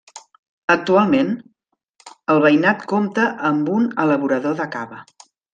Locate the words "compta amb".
2.95-3.73